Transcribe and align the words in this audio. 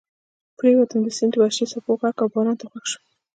پرېوتم، 0.57 0.99
د 1.03 1.09
سیند 1.17 1.31
د 1.33 1.35
وحشي 1.41 1.65
څپو 1.71 1.91
غږ 2.01 2.15
او 2.21 2.27
باران 2.33 2.55
ته 2.59 2.65
غوږ 2.71 2.85
شوم. 2.91 3.03